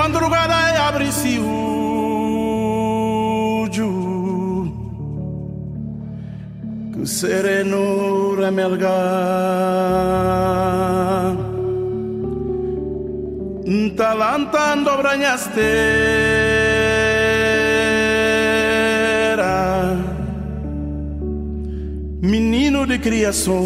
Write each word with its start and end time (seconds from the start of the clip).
madrugada 0.00 0.56
abre-se 0.88 1.34
que 6.92 7.06
sereno 7.06 8.34
remelgar 8.40 9.90
talantando 13.94 14.90
branhasteira 14.96 15.60
menino 22.22 22.86
de 22.86 22.98
criação 22.98 23.60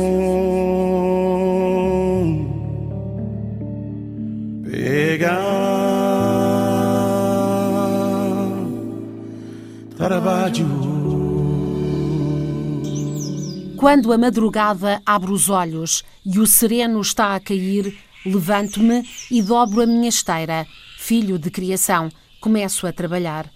Quando 13.78 14.12
a 14.12 14.18
madrugada 14.18 15.00
abre 15.06 15.32
os 15.32 15.48
olhos 15.48 16.04
e 16.26 16.38
o 16.38 16.46
sereno 16.46 17.00
está 17.00 17.34
a 17.34 17.40
cair, 17.40 17.96
levanto-me 18.26 19.09
e 19.30 19.40
dobro 19.40 19.80
a 19.80 19.86
minha 19.86 20.10
esteira. 20.10 20.66
Filho 20.98 21.38
de 21.38 21.50
criação, 21.50 22.10
começo 22.38 22.86
a 22.86 22.92
trabalhar. 22.92 23.50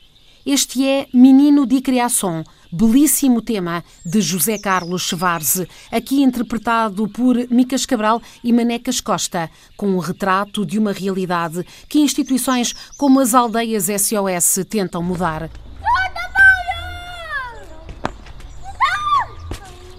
Este 0.46 0.88
é 0.88 1.06
Menino 1.12 1.66
de 1.66 1.82
Criação, 1.82 2.42
belíssimo 2.72 3.42
tema 3.42 3.84
de 4.02 4.22
José 4.22 4.56
Carlos 4.56 5.02
Schwarze, 5.02 5.68
aqui 5.92 6.22
interpretado 6.22 7.06
por 7.08 7.36
Micas 7.50 7.84
Cabral 7.84 8.22
e 8.42 8.54
Manecas 8.54 9.02
Costa, 9.02 9.50
com 9.76 9.88
um 9.88 9.98
retrato 9.98 10.64
de 10.64 10.78
uma 10.78 10.92
realidade 10.92 11.62
que 11.86 11.98
instituições 11.98 12.74
como 12.96 13.20
as 13.20 13.34
aldeias 13.34 13.88
SOS 13.88 14.64
tentam 14.66 15.02
mudar. 15.02 15.50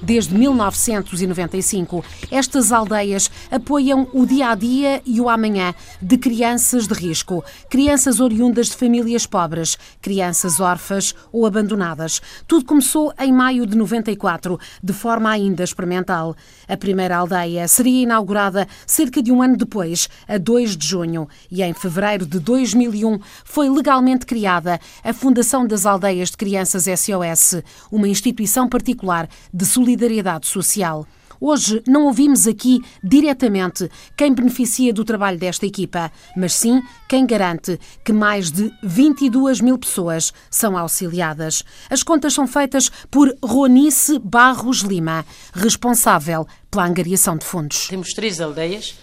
Desde 0.10 0.36
1995, 0.36 2.04
estas 2.32 2.72
aldeias 2.72 3.30
apoiam 3.52 4.10
o 4.12 4.26
dia 4.26 4.50
a 4.50 4.56
dia 4.56 5.04
e 5.06 5.22
o 5.22 5.30
amanhã 5.30 5.72
de 6.02 6.18
crianças 6.18 6.88
de 6.88 6.96
risco, 6.96 7.46
crianças 7.70 8.20
oriundas 8.20 8.70
de 8.70 8.76
famílias 8.76 9.28
pobres, 9.28 9.78
crianças 10.02 10.60
órfãs 10.60 11.14
ou 11.32 11.46
abandonadas. 11.46 12.24
Tudo 12.48 12.66
começou 12.66 13.14
em 13.20 13.32
maio 13.32 13.68
de 13.68 13.78
94, 13.78 14.60
de 14.82 14.94
forma 14.94 15.30
ainda 15.30 15.64
experimental. 15.64 16.36
A 16.68 16.76
primeira 16.76 17.18
aldeia 17.18 17.68
seria 17.68 18.02
inaugurada 18.02 18.68
cerca 18.88 19.22
de 19.22 19.32
um 19.32 19.44
ano 19.44 19.58
depois, 19.58 20.10
a 20.28 20.40
2 20.40 20.76
de 20.76 20.88
junho, 20.88 21.30
e 21.52 21.62
em 21.62 21.72
fevereiro 21.76 22.26
de 22.26 22.40
2001 22.40 23.20
foi 23.46 23.70
legalmente 23.70 24.26
criada 24.26 24.80
a 25.04 25.14
Fundação 25.14 25.68
das 25.68 25.86
Aldeias 25.86 26.32
de 26.32 26.38
Crianças 26.38 26.86
SOS, 26.86 27.62
uma 27.92 28.08
instituição 28.08 28.68
particular 28.68 29.30
de 29.54 29.68
solidariedade 29.68 29.99
solidariedade 30.00 30.48
social. 30.48 31.06
Hoje 31.42 31.82
não 31.88 32.06
ouvimos 32.06 32.48
aqui 32.48 32.82
diretamente 33.02 33.90
quem 34.18 34.34
beneficia 34.34 34.94
do 34.94 35.06
trabalho 35.06 35.38
desta 35.38 35.66
equipa, 35.66 36.12
mas 36.36 36.54
sim 36.54 36.82
quem 37.08 37.26
garante 37.26 37.80
que 38.04 38.12
mais 38.12 38.52
de 38.52 38.74
22 38.84 39.62
mil 39.62 39.78
pessoas 39.78 40.34
são 40.50 40.78
auxiliadas. 40.78 41.64
As 41.90 42.04
contas 42.04 42.34
são 42.34 42.46
feitas 42.46 42.90
por 43.10 43.34
Ronice 43.42 44.20
Barros 44.20 44.80
Lima, 44.80 45.26
responsável 45.54 46.46
pela 46.70 46.86
angariação 46.86 47.38
de 47.38 47.46
fundos. 47.46 47.88
Temos 47.88 48.10
três 48.10 48.42
aldeias 48.42 48.96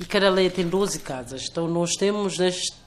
e 0.00 0.04
cada 0.06 0.28
aldeia 0.28 0.50
tem 0.50 0.66
12 0.66 1.00
casas. 1.00 1.46
Então 1.50 1.68
nós 1.68 1.90
temos 1.92 2.38
neste 2.38 2.86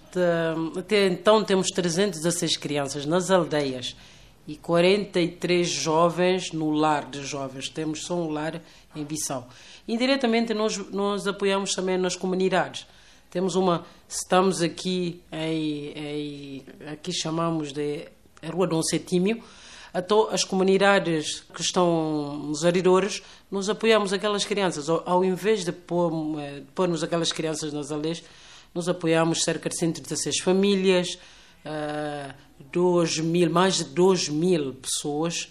até 0.75 1.05
então 1.05 1.43
temos 1.43 1.67
316 1.67 2.57
crianças 2.57 3.05
nas 3.05 3.29
aldeias 3.29 3.95
e 4.49 4.55
43 4.55 5.69
jovens 5.69 6.51
no 6.51 6.71
lar 6.71 7.05
de 7.05 7.21
jovens. 7.23 7.69
Temos 7.69 8.03
só 8.03 8.15
um 8.15 8.31
lar 8.31 8.59
em 8.95 9.03
Bissau. 9.03 9.47
Indiretamente, 9.87 10.55
nós, 10.55 10.75
nós 10.89 11.27
apoiamos 11.27 11.75
também 11.75 11.99
nas 11.99 12.15
comunidades. 12.15 12.87
Temos 13.29 13.53
uma, 13.53 13.85
estamos 14.07 14.63
aqui 14.63 15.21
em, 15.31 15.91
em 15.95 16.65
aqui 16.91 17.13
chamamos 17.13 17.71
de 17.71 18.07
Rua 18.43 18.65
Dom 18.65 18.81
Setímio, 18.81 19.43
então, 19.93 20.29
as 20.31 20.43
comunidades 20.43 21.43
que 21.53 21.61
estão 21.61 22.37
nos 22.37 22.65
arredores, 22.65 23.21
nós 23.51 23.69
apoiamos 23.69 24.13
aquelas 24.13 24.45
crianças. 24.45 24.89
Ao, 24.89 25.03
ao 25.05 25.23
invés 25.23 25.63
de, 25.63 25.71
pôr, 25.71 26.11
de 26.11 26.65
pormos 26.73 27.03
aquelas 27.03 27.31
crianças 27.31 27.71
nas 27.71 27.91
aldeias, 27.91 28.23
nós 28.73 28.87
apoiamos 28.87 29.43
cerca 29.43 29.69
de 29.69 29.77
116 29.77 30.39
famílias, 30.39 31.19
uh, 31.65 32.33
2 32.71 33.19
mil, 33.19 33.49
mais 33.49 33.77
de 33.77 33.83
2 33.85 34.29
mil 34.29 34.73
pessoas 34.73 35.49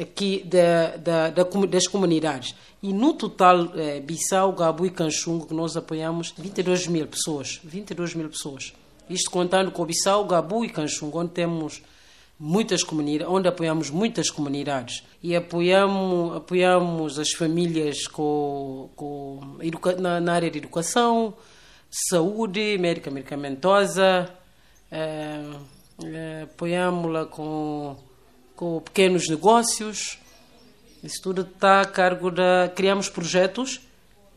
aqui 0.00 0.44
da, 0.44 0.96
da, 0.96 1.30
da, 1.30 1.42
das 1.42 1.86
comunidades. 1.86 2.54
E 2.82 2.92
no 2.92 3.12
total, 3.14 3.72
é, 3.76 4.00
Bissau, 4.00 4.52
Gabu 4.52 4.86
e 4.86 4.90
Canchungo, 4.90 5.46
que 5.46 5.54
nós 5.54 5.76
apoiamos 5.76 6.32
22 6.36 6.86
mil 6.86 7.06
pessoas. 7.06 7.60
22 7.64 8.14
mil 8.14 8.28
pessoas. 8.28 8.72
Isto 9.10 9.30
contando 9.30 9.70
com 9.72 9.84
Bissau, 9.84 10.24
Gabu 10.24 10.64
e 10.64 10.68
Canchungo, 10.68 11.18
onde 11.18 11.32
temos 11.32 11.82
muitas 12.38 12.84
comunidades, 12.84 13.32
onde 13.32 13.48
apoiamos 13.48 13.90
muitas 13.90 14.30
comunidades. 14.30 15.02
E 15.22 15.34
apoiamos, 15.34 16.36
apoiamos 16.36 17.18
as 17.18 17.32
famílias 17.32 18.06
com, 18.06 18.90
com 18.94 19.40
na, 19.98 20.20
na 20.20 20.32
área 20.32 20.50
de 20.50 20.58
educação, 20.58 21.34
saúde, 21.90 22.78
médica 22.78 23.10
medicamentosa, 23.10 24.30
é, 24.90 25.42
é, 26.04 26.42
apoiamos-la 26.44 27.26
com, 27.26 27.96
com 28.54 28.80
pequenos 28.80 29.28
negócios. 29.28 30.18
Isso 31.02 31.22
tudo 31.22 31.42
está 31.42 31.80
a 31.80 31.86
cargo 31.86 32.30
da. 32.30 32.70
Criamos 32.74 33.08
projetos 33.08 33.80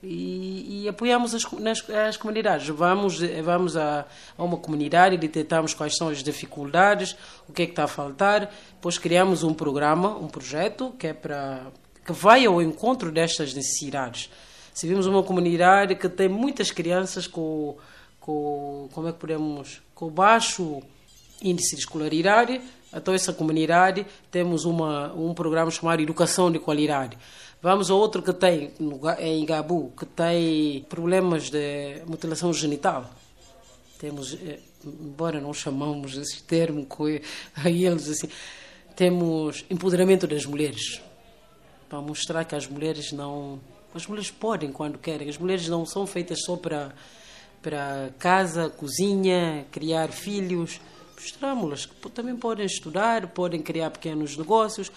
e, 0.04 0.84
e 0.84 0.90
apoiamos 0.90 1.36
as, 1.36 1.50
nas, 1.54 1.88
as 1.90 2.18
comunidades. 2.18 2.68
Vamos, 2.70 3.20
vamos 3.44 3.78
a, 3.78 4.06
a 4.38 4.44
uma 4.44 4.58
comunidade 4.58 5.16
e 5.16 5.18
detectamos 5.18 5.74
quais 5.74 5.96
são 5.96 6.10
as 6.10 6.24
dificuldades, 6.24 7.16
o 7.48 7.54
que 7.54 7.64
é 7.64 7.66
que 7.66 7.72
está 7.72 7.84
a 7.84 7.88
faltar. 7.88 8.52
Depois 8.74 8.98
criamos 8.98 9.44
um 9.44 9.54
programa, 9.54 10.16
um 10.18 10.28
projeto 10.28 10.94
que 10.98 11.08
é 11.08 11.14
para 11.14 11.68
que 12.04 12.12
vai 12.12 12.46
ao 12.46 12.62
encontro 12.62 13.12
destas 13.12 13.54
necessidades. 13.54 14.32
Se 14.74 14.88
vimos 14.88 15.06
uma 15.06 15.22
comunidade 15.22 15.96
que 15.96 16.10
tem 16.10 16.28
muitas 16.28 16.72
crianças 16.72 17.28
com, 17.28 17.78
com 18.20 18.90
como 18.92 19.08
é 19.08 19.12
que 19.12 19.20
podemos, 19.20 19.82
com 19.94 20.10
baixo 20.10 20.82
índice 21.42 21.76
de 21.76 21.82
escolaridade, 21.82 22.62
então 22.94 23.14
essa 23.14 23.32
comunidade 23.32 24.06
temos 24.30 24.66
uma, 24.66 25.14
um 25.14 25.34
programa 25.34 25.72
chamado 25.72 26.02
Educação 26.02 26.52
de 26.52 26.60
Qualidade. 26.60 27.18
Vamos 27.62 27.92
a 27.92 27.94
outro 27.94 28.22
que 28.22 28.34
tem, 28.34 28.72
em 29.20 29.46
Gabu, 29.46 29.94
que 29.98 30.06
tem 30.06 30.84
problemas 30.90 31.50
de 31.50 32.02
mutilação 32.08 32.52
genital. 32.52 33.10
Temos, 34.00 34.34
eh, 34.34 34.60
embora 34.84 35.40
não 35.40 35.54
chamamos 35.54 36.18
esse 36.18 36.42
termo 36.42 36.88
a 37.56 37.70
eles 37.70 38.10
assim, 38.10 38.28
temos 38.96 39.64
empoderamento 39.70 40.26
das 40.26 40.46
mulheres, 40.46 41.02
para 41.88 42.02
mostrar 42.02 42.46
que 42.46 42.56
as 42.56 42.68
mulheres 42.68 43.12
não... 43.12 43.60
As 43.94 44.08
mulheres 44.08 44.32
podem 44.32 44.72
quando 44.72 44.98
querem, 44.98 45.30
as 45.30 45.38
mulheres 45.38 45.68
não 45.68 45.86
são 45.86 46.08
feitas 46.08 46.44
só 46.46 46.56
para, 46.56 46.94
para 47.62 48.10
casa, 48.18 48.70
cozinha, 48.70 49.66
criar 49.70 50.10
filhos 50.10 50.80
mostramos-las 51.16 51.86
que 51.86 52.10
também 52.10 52.36
podem 52.36 52.66
estudar, 52.66 53.28
podem 53.28 53.62
criar 53.62 53.92
pequenos 53.92 54.38
negócios, 54.38 54.92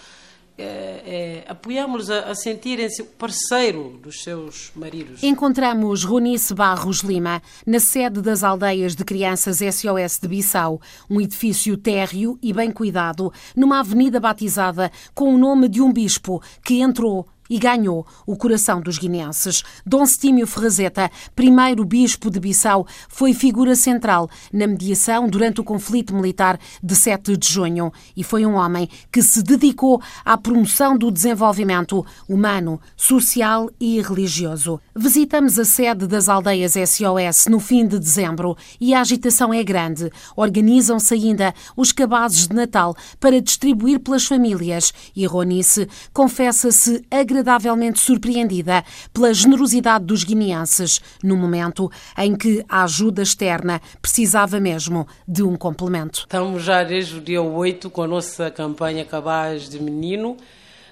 é, 0.57 1.43
é, 1.45 1.51
apoiamos-los 1.51 2.09
a, 2.09 2.31
a 2.31 2.35
sentirem-se 2.35 3.03
parceiro 3.03 3.99
dos 4.01 4.23
seus 4.23 4.71
maridos. 4.73 5.21
Encontramos 5.21 6.05
Ronice 6.05 6.53
Barros 6.53 6.99
Lima 6.99 7.41
na 7.65 7.79
sede 7.79 8.21
das 8.21 8.41
aldeias 8.41 8.95
de 8.95 9.03
crianças 9.03 9.57
SOS 9.57 10.19
de 10.21 10.27
Bissau, 10.29 10.79
um 11.09 11.19
edifício 11.19 11.75
térreo 11.75 12.39
e 12.41 12.53
bem 12.53 12.71
cuidado, 12.71 13.33
numa 13.55 13.81
avenida 13.81 14.19
batizada 14.19 14.91
com 15.13 15.33
o 15.33 15.37
nome 15.37 15.67
de 15.67 15.81
um 15.81 15.91
bispo 15.91 16.41
que 16.63 16.79
entrou 16.79 17.27
e 17.49 17.57
ganhou 17.59 18.05
o 18.25 18.35
coração 18.35 18.81
dos 18.81 18.97
guineenses. 18.97 19.63
Dom 19.85 20.05
Stímio 20.05 20.47
Ferrazeta, 20.47 21.11
primeiro 21.35 21.85
bispo 21.85 22.29
de 22.29 22.39
Bissau, 22.39 22.87
foi 23.07 23.33
figura 23.33 23.75
central 23.75 24.29
na 24.51 24.67
mediação 24.67 25.27
durante 25.27 25.61
o 25.61 25.63
conflito 25.63 26.13
militar 26.13 26.59
de 26.81 26.95
7 26.95 27.37
de 27.37 27.47
junho 27.47 27.91
e 28.15 28.23
foi 28.23 28.45
um 28.45 28.55
homem 28.55 28.89
que 29.11 29.21
se 29.21 29.43
dedicou 29.43 30.01
à 30.23 30.37
promoção 30.37 30.97
do 30.97 31.11
desenvolvimento 31.11 32.05
humano, 32.27 32.79
social 32.95 33.69
e 33.79 34.01
religioso. 34.01 34.79
Visitamos 34.95 35.59
a 35.59 35.65
sede 35.65 36.07
das 36.07 36.29
aldeias 36.29 36.73
SOS 36.73 37.47
no 37.49 37.59
fim 37.59 37.87
de 37.87 37.99
dezembro 37.99 38.57
e 38.79 38.93
a 38.93 39.01
agitação 39.01 39.53
é 39.53 39.63
grande. 39.63 40.11
Organizam-se 40.35 41.13
ainda 41.13 41.53
os 41.75 41.91
cabazes 41.91 42.47
de 42.47 42.55
Natal 42.55 42.95
para 43.19 43.41
distribuir 43.41 43.99
pelas 43.99 44.25
famílias 44.25 44.93
e 45.15 45.25
Ronice 45.25 45.87
confessa-se 46.13 47.03
agradecida 47.11 47.34
agradavelmente 47.39 47.99
surpreendida 47.99 48.83
pela 49.13 49.33
generosidade 49.33 50.05
dos 50.05 50.23
guineenses, 50.23 51.01
no 51.23 51.35
momento 51.35 51.91
em 52.17 52.35
que 52.35 52.63
a 52.69 52.83
ajuda 52.83 53.21
externa 53.21 53.81
precisava 54.01 54.59
mesmo 54.59 55.07
de 55.27 55.43
um 55.43 55.55
complemento. 55.55 56.19
Estamos 56.21 56.63
já 56.63 56.83
desde 56.83 57.17
o 57.17 57.21
dia 57.21 57.41
8 57.41 57.89
com 57.89 58.03
a 58.03 58.07
nossa 58.07 58.49
campanha 58.49 59.05
Cabaz 59.05 59.69
de 59.69 59.81
Menino, 59.81 60.37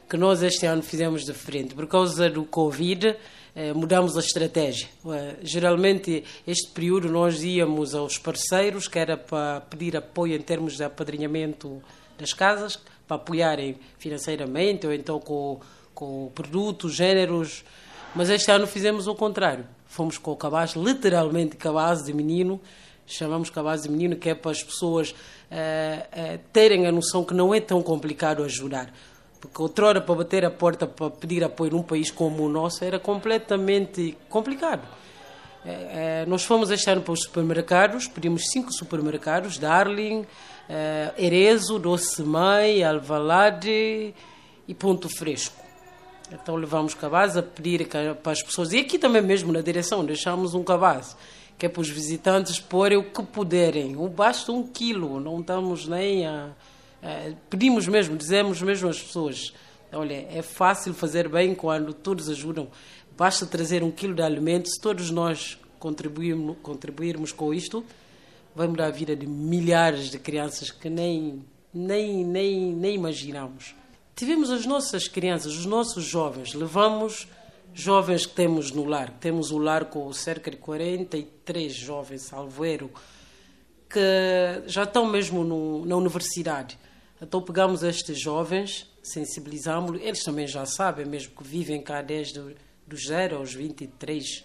que 0.09 0.17
nós 0.17 0.43
este 0.43 0.65
ano 0.65 0.83
fizemos 0.83 1.23
diferente. 1.23 1.73
Por 1.73 1.87
causa 1.87 2.29
do 2.29 2.43
Covid, 2.43 3.15
eh, 3.55 3.73
mudamos 3.73 4.17
a 4.17 4.19
estratégia. 4.19 4.87
Eh, 5.05 5.35
geralmente, 5.43 6.23
este 6.45 6.69
período, 6.71 7.09
nós 7.09 7.43
íamos 7.43 7.95
aos 7.95 8.17
parceiros, 8.17 8.87
que 8.87 8.99
era 8.99 9.15
para 9.15 9.61
pedir 9.61 9.95
apoio 9.95 10.35
em 10.35 10.41
termos 10.41 10.75
de 10.75 10.83
apadrinhamento 10.83 11.81
das 12.17 12.33
casas, 12.33 12.79
para 13.07 13.17
apoiarem 13.17 13.75
financeiramente 13.97 14.87
ou 14.87 14.93
então 14.93 15.19
com, 15.19 15.59
com 15.93 16.31
produtos, 16.33 16.95
géneros. 16.95 17.63
Mas 18.15 18.29
este 18.29 18.51
ano 18.51 18.67
fizemos 18.67 19.07
o 19.07 19.15
contrário. 19.15 19.65
Fomos 19.87 20.17
com 20.17 20.31
o 20.31 20.35
cabaz, 20.35 20.73
literalmente 20.75 21.55
cabaz 21.55 22.03
de 22.03 22.13
menino, 22.13 22.59
chamamos 23.05 23.49
cabaz 23.49 23.83
de 23.83 23.89
menino, 23.89 24.15
que 24.15 24.29
é 24.29 24.35
para 24.35 24.51
as 24.51 24.63
pessoas 24.63 25.11
uh, 25.11 25.15
uh, 25.15 26.39
terem 26.51 26.87
a 26.87 26.91
noção 26.91 27.23
que 27.23 27.33
não 27.33 27.53
é 27.53 27.59
tão 27.59 27.81
complicado 27.81 28.43
ajudar. 28.43 28.91
Porque 29.39 29.61
outrora, 29.61 29.99
para 29.99 30.15
bater 30.15 30.45
a 30.45 30.51
porta 30.51 30.87
para 30.87 31.09
pedir 31.09 31.43
apoio 31.43 31.71
num 31.71 31.83
país 31.83 32.09
como 32.09 32.43
o 32.43 32.49
nosso, 32.49 32.83
era 32.83 32.97
completamente 32.97 34.17
complicado. 34.29 34.87
É, 35.65 36.25
nós 36.27 36.43
fomos 36.43 36.71
este 36.71 36.89
ano 36.89 37.01
para 37.01 37.13
os 37.13 37.23
supermercados, 37.23 38.07
pedimos 38.07 38.43
cinco 38.51 38.71
supermercados, 38.73 39.57
Darling, 39.57 40.25
Erezo, 41.17 41.79
Doce 41.79 42.21
Mãe, 42.21 42.83
Alvalade 42.83 44.13
e 44.67 44.73
Ponto 44.73 45.07
Fresco. 45.09 45.62
Então 46.33 46.55
levamos 46.55 46.93
cabaz 46.93 47.37
a 47.37 47.43
pedir 47.43 47.87
para 47.87 48.31
as 48.31 48.41
pessoas, 48.41 48.73
e 48.73 48.79
aqui 48.79 48.97
também 48.97 49.21
mesmo 49.21 49.51
na 49.51 49.61
direção, 49.61 50.03
deixamos 50.03 50.53
um 50.53 50.63
cabaz, 50.63 51.15
que 51.57 51.65
é 51.65 51.69
para 51.69 51.81
os 51.81 51.89
visitantes 51.89 52.59
porem 52.59 52.97
o 52.97 53.11
que 53.11 53.21
puderem. 53.23 53.95
Basta 54.09 54.51
um 54.51 54.67
quilo, 54.67 55.19
não 55.19 55.39
estamos 55.39 55.87
nem 55.87 56.25
a 56.25 56.49
eh, 57.03 57.33
pedimos 57.49 57.85
mesmo, 57.85 58.15
dizemos 58.15 58.61
mesmo 58.61 58.87
às 58.87 59.01
pessoas: 59.01 59.53
olha, 59.91 60.25
é 60.31 60.41
fácil 60.41 60.93
fazer 60.93 61.27
bem 61.27 61.53
quando 61.53 61.93
todos 61.93 62.29
ajudam. 62.29 62.69
Basta 63.17 63.45
trazer 63.45 63.83
um 63.83 63.91
quilo 63.91 64.15
de 64.15 64.21
alimento, 64.21 64.69
se 64.69 64.79
todos 64.79 65.11
nós 65.11 65.59
contribuirmos, 65.77 66.55
contribuirmos 66.63 67.33
com 67.33 67.53
isto, 67.53 67.83
vai 68.55 68.67
mudar 68.67 68.87
a 68.87 68.91
vida 68.91 69.15
de 69.15 69.27
milhares 69.27 70.09
de 70.09 70.17
crianças 70.17 70.71
que 70.71 70.89
nem, 70.89 71.43
nem, 71.73 72.23
nem, 72.23 72.73
nem 72.73 72.95
imaginamos. 72.95 73.75
Tivemos 74.15 74.51
as 74.51 74.65
nossas 74.65 75.07
crianças, 75.07 75.53
os 75.53 75.65
nossos 75.65 76.03
jovens, 76.05 76.53
levamos 76.53 77.27
jovens 77.73 78.27
que 78.27 78.35
temos 78.35 78.71
no 78.71 78.85
lar. 78.85 79.09
Temos 79.19 79.49
o 79.49 79.57
lar 79.57 79.85
com 79.85 80.11
cerca 80.13 80.51
de 80.51 80.57
43 80.57 81.73
jovens, 81.73 82.21
salveiro, 82.21 82.91
que 83.89 83.99
já 84.67 84.83
estão 84.83 85.07
mesmo 85.07 85.43
no, 85.43 85.83
na 85.85 85.95
universidade. 85.95 86.77
Então 87.19 87.41
pegamos 87.41 87.81
estes 87.81 88.19
jovens, 88.19 88.87
sensibilizamos 89.01 89.99
eles 89.99 90.23
também 90.23 90.45
já 90.45 90.65
sabem, 90.65 91.05
mesmo 91.07 91.35
que 91.35 91.43
vivem 91.43 91.81
cá 91.81 92.03
desde 92.03 92.39
dos 92.85 93.07
0 93.07 93.37
aos 93.37 93.53
23. 93.55 94.43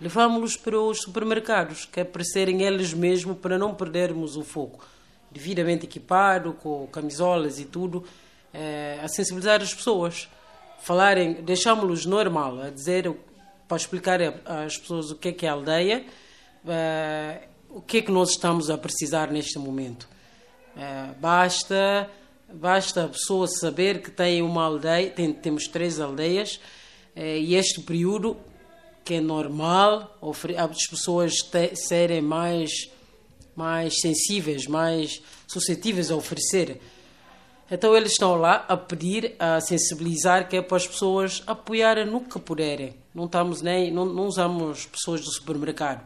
Levámos-los 0.00 0.56
para 0.56 0.80
os 0.80 1.00
supermercados, 1.00 1.84
que 1.84 1.98
é 1.98 2.04
para 2.04 2.22
serem 2.22 2.62
eles 2.62 2.94
mesmos, 2.94 3.38
para 3.38 3.58
não 3.58 3.74
perdermos 3.74 4.36
o 4.36 4.44
foco. 4.44 4.86
Devidamente 5.32 5.84
equipado, 5.84 6.52
com 6.52 6.86
camisolas 6.86 7.58
e 7.58 7.64
tudo, 7.64 8.04
é, 8.52 8.98
a 9.02 9.08
sensibilizar 9.08 9.60
as 9.62 9.72
pessoas. 9.72 10.28
Falarem, 10.80 11.34
deixámos-los 11.34 12.06
normal, 12.06 12.60
a 12.60 12.70
dizer, 12.70 13.12
para 13.68 13.76
explicar 13.76 14.20
às 14.44 14.76
pessoas 14.76 15.10
o 15.10 15.16
que 15.16 15.28
é 15.28 15.32
que 15.32 15.46
é 15.46 15.48
a 15.48 15.52
aldeia, 15.52 16.04
é, 16.66 17.42
o 17.68 17.80
que 17.80 17.98
é 17.98 18.02
que 18.02 18.10
nós 18.10 18.30
estamos 18.30 18.70
a 18.70 18.76
precisar 18.76 19.30
neste 19.30 19.58
momento. 19.58 20.08
É, 20.76 21.12
basta, 21.20 22.10
basta 22.52 23.04
a 23.04 23.08
pessoa 23.08 23.46
saber 23.46 24.02
que 24.02 24.10
tem 24.10 24.42
uma 24.42 24.64
aldeia, 24.64 25.10
tem, 25.10 25.32
temos 25.32 25.68
três 25.68 26.00
aldeias, 26.00 26.60
é, 27.14 27.38
e 27.38 27.54
este 27.54 27.80
período, 27.80 28.36
que 29.04 29.14
é 29.14 29.20
normal, 29.20 30.18
as 30.56 30.86
pessoas 30.86 31.34
te, 31.36 31.74
serem 31.74 32.22
mais, 32.22 32.90
mais 33.54 34.00
sensíveis, 34.00 34.66
mais 34.66 35.22
suscetíveis 35.46 36.10
a 36.10 36.16
oferecer. 36.16 36.80
Então 37.70 37.96
eles 37.96 38.12
estão 38.12 38.34
lá 38.36 38.64
a 38.68 38.76
pedir, 38.76 39.36
a 39.38 39.60
sensibilizar, 39.60 40.48
que 40.48 40.56
é 40.56 40.62
para 40.62 40.76
as 40.76 40.86
pessoas 40.86 41.42
apoiarem 41.46 42.06
no 42.06 42.20
que 42.20 42.38
puderem. 42.38 42.96
Não 43.14 43.26
estamos 43.26 43.62
nem, 43.62 43.92
não, 43.92 44.04
não 44.04 44.26
usamos 44.26 44.86
pessoas 44.86 45.20
do 45.20 45.30
supermercado. 45.30 46.04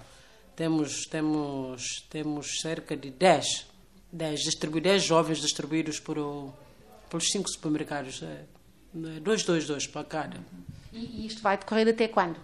Temos, 0.54 1.06
temos, 1.06 2.06
temos 2.10 2.60
cerca 2.60 2.96
de 2.96 3.10
10 3.10 3.74
10, 4.14 4.40
distribu 4.42 4.80
10 4.80 5.02
jovens 5.02 5.40
distribuídos 5.40 5.98
por 5.98 6.16
o, 6.16 6.54
pelos 7.10 7.28
cinco 7.30 7.48
supermercados. 7.50 8.22
222 8.92 9.84
é, 9.84 9.88
para 9.88 10.04
cada. 10.04 10.36
E 10.92 11.26
isto 11.26 11.42
vai 11.42 11.58
decorrer 11.58 11.88
até 11.88 12.06
quando? 12.06 12.36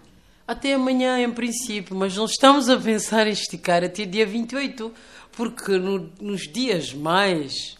Até 0.45 0.73
amanhã, 0.73 1.17
em 1.17 1.31
princípio, 1.31 1.95
mas 1.95 2.17
não 2.17 2.25
estamos 2.25 2.67
a 2.67 2.77
pensar 2.77 3.25
em 3.25 3.31
esticar 3.31 3.85
até 3.85 4.03
dia 4.03 4.25
28, 4.25 4.93
porque 5.31 5.77
no, 5.77 6.11
nos 6.19 6.41
dias 6.41 6.93
mais, 6.93 7.77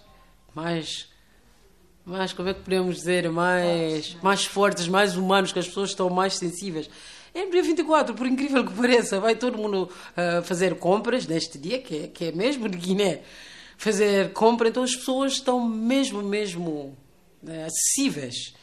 mais, 0.55 1.09
mais, 2.05 2.33
como 2.33 2.49
é 2.49 2.53
que 2.53 2.61
podemos 2.61 2.97
dizer, 2.97 3.29
mais, 3.29 4.17
mais 4.21 4.45
fortes, 4.45 4.87
mais 4.87 5.15
humanos, 5.15 5.51
que 5.51 5.59
as 5.59 5.67
pessoas 5.67 5.91
estão 5.91 6.09
mais 6.09 6.35
sensíveis. 6.35 6.89
É 7.33 7.45
no 7.45 7.51
dia 7.51 7.63
24, 7.63 8.13
por 8.13 8.27
incrível 8.27 8.65
que 8.65 8.73
pareça, 8.73 9.19
vai 9.19 9.35
todo 9.35 9.57
mundo 9.57 9.83
uh, 9.87 10.43
fazer 10.43 10.75
compras 10.75 11.25
neste 11.25 11.57
dia, 11.57 11.79
que 11.79 11.95
é, 11.95 12.07
que 12.07 12.25
é 12.25 12.31
mesmo 12.31 12.67
de 12.67 12.77
Guiné 12.77 13.21
fazer 13.77 14.31
compra, 14.33 14.69
então 14.69 14.83
as 14.83 14.95
pessoas 14.95 15.33
estão 15.33 15.67
mesmo, 15.67 16.21
mesmo 16.21 16.95
né, 17.41 17.65
acessíveis. 17.65 18.53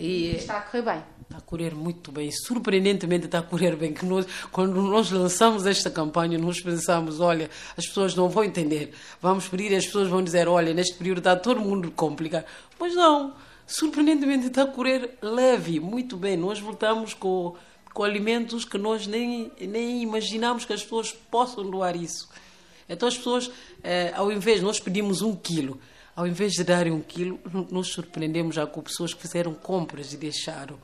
E 0.00 0.36
está 0.36 0.56
a 0.56 0.60
correr 0.62 0.82
bem. 0.82 1.02
Está 1.20 1.38
a 1.38 1.40
correr 1.42 1.74
muito 1.74 2.10
bem, 2.10 2.30
surpreendentemente 2.32 3.26
está 3.26 3.38
a 3.38 3.42
correr 3.42 3.76
bem. 3.76 3.92
Que 3.92 4.04
nós, 4.04 4.26
quando 4.50 4.80
nós 4.82 5.10
lançamos 5.10 5.66
esta 5.66 5.90
campanha, 5.90 6.38
nós 6.38 6.60
pensamos: 6.60 7.20
olha, 7.20 7.50
as 7.76 7.86
pessoas 7.86 8.14
não 8.14 8.28
vão 8.28 8.42
entender, 8.42 8.92
vamos 9.20 9.46
pedir 9.46 9.70
e 9.70 9.76
as 9.76 9.84
pessoas 9.84 10.08
vão 10.08 10.24
dizer: 10.24 10.48
olha, 10.48 10.72
neste 10.72 10.96
período 10.96 11.18
está 11.18 11.36
todo 11.36 11.60
mundo 11.60 11.90
complicado. 11.90 12.46
Mas 12.80 12.94
não, 12.94 13.34
surpreendentemente 13.66 14.46
está 14.46 14.62
a 14.62 14.66
correr 14.66 15.18
leve, 15.20 15.78
muito 15.78 16.16
bem. 16.16 16.36
Nós 16.36 16.58
voltamos 16.58 17.12
com, 17.12 17.54
com 17.92 18.02
alimentos 18.02 18.64
que 18.64 18.78
nós 18.78 19.06
nem, 19.06 19.52
nem 19.60 20.02
imaginamos 20.02 20.64
que 20.64 20.72
as 20.72 20.82
pessoas 20.82 21.12
possam 21.12 21.70
doar 21.70 21.94
isso. 21.94 22.28
Então 22.88 23.06
as 23.06 23.16
pessoas, 23.16 23.50
eh, 23.84 24.12
ao 24.16 24.32
invés, 24.32 24.58
de 24.58 24.64
nós 24.64 24.80
pedimos 24.80 25.22
um 25.22 25.36
quilo, 25.36 25.78
ao 26.14 26.26
invés 26.26 26.52
de 26.52 26.64
darem 26.64 26.92
um 26.92 27.00
quilo, 27.00 27.40
nos 27.70 27.92
surpreendemos 27.92 28.54
já 28.54 28.66
com 28.66 28.80
pessoas 28.82 29.14
que 29.14 29.20
fizeram 29.20 29.54
compras 29.54 30.12
e 30.12 30.16
deixaram. 30.16 30.78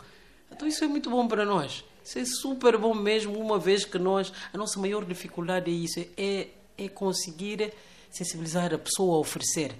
Então 0.50 0.66
isso 0.66 0.84
é 0.84 0.88
muito 0.88 1.10
bom 1.10 1.26
para 1.26 1.44
nós. 1.44 1.84
Isso 2.04 2.18
é 2.18 2.24
super 2.24 2.78
bom 2.78 2.94
mesmo, 2.94 3.38
uma 3.38 3.58
vez 3.58 3.84
que 3.84 3.98
nós, 3.98 4.32
a 4.52 4.56
nossa 4.56 4.78
maior 4.78 5.04
dificuldade 5.04 5.70
é 5.70 5.74
isso, 5.74 6.00
é, 6.16 6.48
é 6.78 6.88
conseguir 6.88 7.72
sensibilizar 8.10 8.72
a 8.72 8.78
pessoa 8.78 9.16
a 9.16 9.18
oferecer 9.18 9.74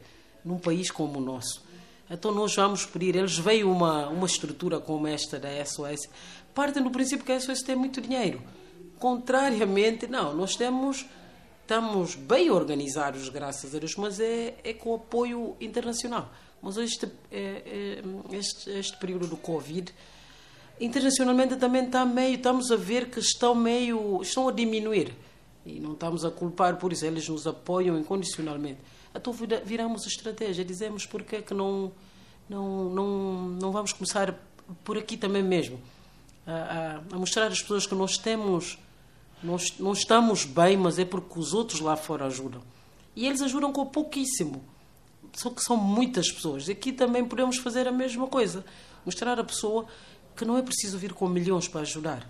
num 0.45 0.59
país 0.59 0.91
como 0.91 1.19
o 1.19 1.23
nosso. 1.23 1.65
Então 2.11 2.33
nós 2.33 2.55
vamos 2.55 2.85
pedir, 2.85 3.17
eles 3.17 3.39
veem 3.39 3.65
uma, 3.65 4.09
uma 4.09 4.27
estrutura 4.27 4.81
como 4.81 5.07
esta 5.07 5.39
da 5.39 5.49
SOS, 5.65 6.09
partem 6.55 6.83
do 6.83 6.91
princípio 6.91 7.25
que 7.25 7.33
a 7.33 7.41
SOS 7.41 7.63
tem 7.63 7.77
muito 7.77 8.01
dinheiro. 8.01 8.43
Contrariamente, 8.99 10.07
não, 10.07 10.35
nós 10.35 10.57
temos 10.57 11.07
estamos 11.67 12.15
bem 12.15 12.49
organizados, 12.49 13.29
graças 13.29 13.75
a 13.75 13.79
Deus, 13.81 13.97
mas 13.97 14.21
é, 14.21 14.55
é 14.63 14.73
com 14.73 14.95
apoio 14.95 15.57
internacional. 15.61 16.31
Mas 16.63 16.77
este, 16.77 17.07
é, 17.31 17.41
é, 18.01 18.03
este, 18.37 18.71
este 18.71 18.97
período 18.99 19.27
do 19.27 19.37
Covid, 19.37 19.93
internacionalmente 20.81 21.57
também 21.57 21.87
está 21.87 22.07
meio, 22.07 22.37
estamos 22.37 22.71
a 22.71 22.77
ver 22.77 23.11
que 23.11 23.19
estão 23.19 23.53
meio, 23.53 24.23
estão 24.23 24.49
a 24.49 24.53
diminuir. 24.53 25.13
E 25.67 25.81
não 25.81 25.95
estamos 25.95 26.25
a 26.25 26.31
culpar 26.31 26.77
por 26.77 26.93
isso, 26.93 27.05
eles 27.05 27.29
nos 27.29 27.49
apoiam 27.49 27.99
incondicionalmente. 27.99 28.79
Então 29.13 29.33
viramos 29.65 30.07
estratégia, 30.07 30.65
dizemos 30.65 31.05
porque 31.05 31.37
é 31.37 31.43
que 31.43 31.53
não, 31.53 31.91
não, 32.49 32.85
não, 32.91 33.39
não 33.61 33.73
vamos 33.73 33.93
começar 33.93 34.39
por 34.85 34.97
aqui 34.97 35.17
também 35.17 35.43
mesmo. 35.43 35.81
A, 36.47 36.53
a, 36.53 37.17
a 37.17 37.19
mostrar 37.19 37.49
às 37.49 37.61
pessoas 37.61 37.89
que 37.89 37.95
nós 37.97 38.17
temos 38.17 38.79
nós 39.47 39.79
não 39.79 39.93
estamos 39.93 40.45
bem, 40.45 40.77
mas 40.77 40.99
é 40.99 41.05
porque 41.05 41.39
os 41.39 41.55
outros 41.55 41.81
lá 41.81 41.97
fora 41.97 42.27
ajudam. 42.27 42.61
E 43.15 43.27
eles 43.27 43.41
ajudam 43.41 43.73
com 43.73 43.87
pouquíssimo. 43.87 44.63
Só 45.33 45.51
que 45.51 45.63
são 45.63 45.77
muitas 45.77 46.31
pessoas. 46.31 46.69
Aqui 46.69 46.93
também 46.93 47.25
podemos 47.25 47.59
fazer 47.59 47.87
a 47.87 47.93
mesma 47.93 48.27
coisa. 48.27 48.65
Mostrar 49.05 49.39
à 49.39 49.45
pessoa 49.45 49.87
que 50.35 50.45
não 50.45 50.59
é 50.59 50.63
preciso 50.63 50.99
vir 50.99 51.13
com 51.13 51.29
milhões 51.29 51.69
para 51.69 51.83
ajudar. 51.83 52.29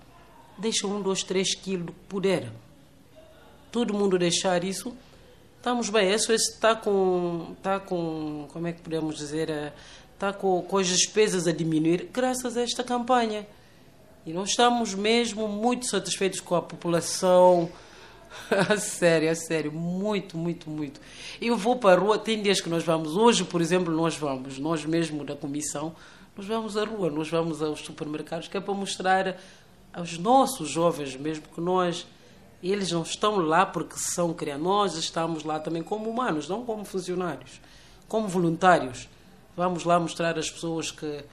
Deixa 0.58 0.86
um, 0.86 1.00
dois, 1.00 1.22
três 1.22 1.54
quilos, 1.54 1.94
puder. 2.08 2.52
Todo 3.72 3.94
mundo 3.94 4.18
deixar 4.18 4.62
isso, 4.62 4.94
estamos 5.56 5.88
bem. 5.88 6.12
Isso 6.12 6.32
está 6.32 6.76
com, 6.76 7.54
está 7.56 7.80
com, 7.80 8.46
como 8.52 8.66
é 8.66 8.72
que 8.72 8.80
podemos 8.82 9.16
dizer, 9.16 9.72
está 10.14 10.32
com, 10.32 10.62
com 10.62 10.78
as 10.78 10.86
despesas 10.86 11.46
a 11.46 11.52
diminuir 11.52 12.10
graças 12.12 12.56
a 12.56 12.62
esta 12.62 12.84
campanha. 12.84 13.46
E 14.26 14.32
nós 14.32 14.48
estamos 14.48 14.92
mesmo 14.92 15.46
muito 15.46 15.86
satisfeitos 15.86 16.40
com 16.40 16.56
a 16.56 16.60
população. 16.60 17.70
A 18.50 18.76
sério, 18.76 19.30
a 19.30 19.34
sério, 19.34 19.72
muito, 19.72 20.36
muito, 20.36 20.68
muito. 20.68 21.00
Eu 21.40 21.56
vou 21.56 21.76
para 21.76 21.98
a 21.98 22.04
rua, 22.04 22.18
tem 22.18 22.42
dias 22.42 22.60
que 22.60 22.68
nós 22.68 22.84
vamos, 22.84 23.16
hoje, 23.16 23.44
por 23.44 23.62
exemplo, 23.62 23.90
nós 23.94 24.14
vamos, 24.14 24.58
nós 24.58 24.84
mesmo 24.84 25.24
da 25.24 25.34
comissão, 25.34 25.96
nós 26.36 26.44
vamos 26.44 26.76
à 26.76 26.84
rua, 26.84 27.08
nós 27.08 27.30
vamos 27.30 27.62
aos 27.62 27.80
supermercados, 27.80 28.46
que 28.46 28.56
é 28.58 28.60
para 28.60 28.74
mostrar 28.74 29.40
aos 29.90 30.18
nossos 30.18 30.68
jovens 30.68 31.16
mesmo 31.16 31.44
que 31.48 31.62
nós, 31.62 32.06
eles 32.62 32.92
não 32.92 33.02
estão 33.02 33.36
lá 33.36 33.64
porque 33.64 33.96
são 33.96 34.34
crianças, 34.34 34.62
nós 34.62 34.94
estamos 34.96 35.42
lá 35.42 35.58
também 35.58 35.82
como 35.82 36.10
humanos, 36.10 36.46
não 36.46 36.62
como 36.62 36.84
funcionários, 36.84 37.58
como 38.06 38.28
voluntários. 38.28 39.08
Vamos 39.56 39.84
lá 39.84 39.98
mostrar 39.98 40.38
às 40.38 40.50
pessoas 40.50 40.90
que 40.90 41.24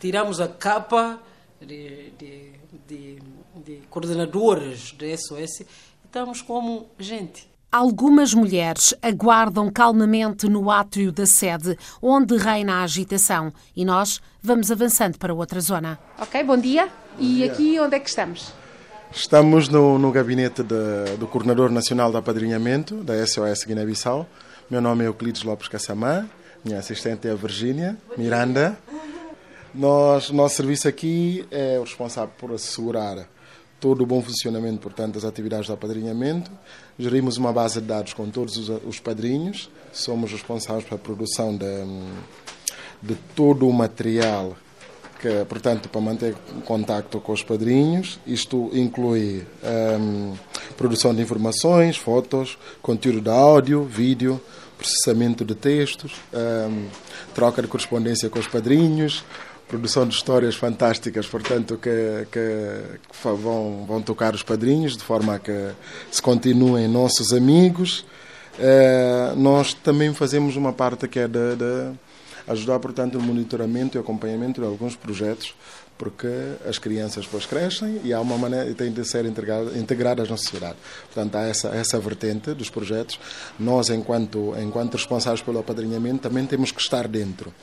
tiramos 0.00 0.40
a 0.40 0.48
capa 0.48 1.20
de, 1.60 2.10
de, 2.18 2.52
de, 2.88 3.18
de 3.64 3.82
coordenadores 3.90 4.92
de 4.96 5.16
SOS 5.16 5.62
estamos 6.04 6.42
como 6.42 6.88
gente. 6.98 7.48
Algumas 7.70 8.34
mulheres 8.34 8.92
aguardam 9.00 9.70
calmamente 9.70 10.48
no 10.48 10.70
átrio 10.72 11.12
da 11.12 11.24
sede, 11.24 11.78
onde 12.02 12.36
reina 12.36 12.80
a 12.80 12.82
agitação, 12.82 13.52
e 13.76 13.84
nós 13.84 14.20
vamos 14.42 14.72
avançando 14.72 15.16
para 15.18 15.32
outra 15.32 15.60
zona. 15.60 15.96
Ok, 16.18 16.42
bom 16.42 16.56
dia. 16.56 16.86
Bom 16.86 16.90
e 17.20 17.34
dia. 17.36 17.52
aqui 17.52 17.78
onde 17.78 17.94
é 17.94 18.00
que 18.00 18.08
estamos? 18.08 18.52
Estamos 19.12 19.68
no, 19.68 19.98
no 19.98 20.10
gabinete 20.10 20.64
de, 20.64 21.16
do 21.16 21.28
Coordenador 21.28 21.70
Nacional 21.70 22.10
de 22.10 22.16
Apadrinhamento 22.16 23.04
da 23.04 23.24
SOS 23.24 23.64
Guiné-Bissau. 23.64 24.26
Meu 24.68 24.80
nome 24.80 25.04
é 25.04 25.06
Euclides 25.06 25.44
Lopes 25.44 25.68
Cassamã, 25.68 26.28
minha 26.64 26.78
assistente 26.78 27.28
é 27.28 27.30
a 27.30 27.34
Virgínia 27.36 27.96
Miranda. 28.16 28.76
Nós, 29.74 30.30
nosso 30.30 30.56
serviço 30.56 30.88
aqui 30.88 31.46
é 31.50 31.78
o 31.78 31.82
responsável 31.82 32.32
por 32.36 32.52
assegurar 32.52 33.28
todo 33.78 34.02
o 34.02 34.06
bom 34.06 34.20
funcionamento, 34.20 34.80
portanto, 34.80 35.14
das 35.14 35.24
atividades 35.24 35.66
de 35.66 35.72
apadrinhamento. 35.72 36.50
Gerimos 36.98 37.36
uma 37.36 37.52
base 37.52 37.80
de 37.80 37.86
dados 37.86 38.12
com 38.12 38.28
todos 38.28 38.56
os, 38.56 38.68
os 38.84 38.98
padrinhos. 38.98 39.70
Somos 39.92 40.32
responsáveis 40.32 40.84
pela 40.84 40.98
produção 40.98 41.56
de, 41.56 41.66
de 43.00 43.14
todo 43.34 43.68
o 43.68 43.72
material 43.72 44.56
que, 45.20 45.44
portanto, 45.44 45.88
para 45.88 46.00
manter 46.00 46.34
contacto 46.64 47.20
com 47.20 47.32
os 47.32 47.42
padrinhos. 47.42 48.18
Isto 48.26 48.70
inclui 48.72 49.46
um, 50.00 50.34
produção 50.76 51.14
de 51.14 51.22
informações, 51.22 51.96
fotos, 51.96 52.58
conteúdo 52.82 53.20
de 53.20 53.30
áudio, 53.30 53.84
vídeo, 53.84 54.40
processamento 54.76 55.44
de 55.44 55.54
textos, 55.54 56.14
um, 56.32 56.88
troca 57.34 57.60
de 57.60 57.68
correspondência 57.68 58.30
com 58.30 58.38
os 58.38 58.48
padrinhos, 58.48 59.22
produção 59.70 60.04
de 60.04 60.16
histórias 60.16 60.56
fantásticas, 60.56 61.28
portanto, 61.28 61.78
que, 61.80 62.26
que, 62.32 62.98
que, 63.08 63.28
vão, 63.36 63.84
vão 63.86 64.02
tocar 64.02 64.34
os 64.34 64.42
padrinhos, 64.42 64.96
de 64.96 65.04
forma 65.04 65.36
a 65.36 65.38
que 65.38 65.70
se 66.10 66.20
continuem 66.20 66.88
nossos 66.88 67.32
amigos. 67.32 68.04
Uh, 68.58 69.36
nós 69.36 69.72
também 69.72 70.12
fazemos 70.12 70.56
uma 70.56 70.72
parte 70.72 71.06
que 71.06 71.20
é 71.20 71.28
de, 71.28 71.54
de, 71.54 71.92
ajudar, 72.48 72.80
portanto, 72.80 73.16
no 73.16 73.22
monitoramento 73.22 73.96
e 73.96 74.00
acompanhamento 74.00 74.60
de 74.60 74.66
alguns 74.66 74.96
projetos, 74.96 75.54
porque 75.96 76.26
as 76.68 76.76
crianças 76.76 77.24
depois 77.26 77.46
crescem 77.46 78.00
e 78.02 78.12
há 78.12 78.20
uma 78.20 78.36
maneira 78.36 78.74
têm 78.74 78.90
de 78.90 79.04
ser 79.04 79.24
integradas, 79.24 79.76
integradas 79.76 80.28
na 80.28 80.36
sociedade. 80.36 80.76
Portanto, 81.04 81.36
há 81.36 81.42
essa, 81.42 81.68
essa 81.68 82.00
vertente 82.00 82.52
dos 82.54 82.68
projetos. 82.68 83.20
Nós, 83.56 83.88
enquanto, 83.88 84.52
enquanto 84.60 84.94
responsáveis 84.94 85.42
pelo 85.42 85.60
apadrinhamento, 85.60 86.18
também 86.18 86.44
temos 86.44 86.72
que 86.72 86.80
estar 86.80 87.06
dentro. 87.06 87.54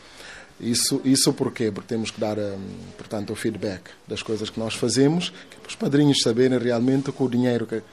Isso, 0.59 0.99
isso 1.05 1.31
porquê? 1.33 1.71
Porque 1.71 1.87
temos 1.87 2.09
que 2.09 2.19
dar, 2.19 2.37
hum, 2.37 2.57
portanto, 2.97 3.31
o 3.31 3.35
feedback 3.35 3.91
das 4.07 4.23
coisas 4.23 4.49
que 4.49 4.59
nós 4.59 4.73
fazemos, 4.73 5.29
que 5.29 5.67
os 5.67 5.75
padrinhos 5.75 6.21
saberem 6.21 6.57
realmente 6.57 7.11
que 7.11 7.23
o 7.23 7.29
dinheiro 7.29 7.67
que 7.67 7.83